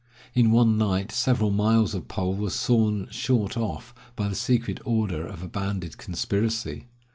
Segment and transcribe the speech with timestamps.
[0.33, 5.27] In one night several miles of poles were sawed short off, by the secret order
[5.27, 6.85] of a banded conspiracy.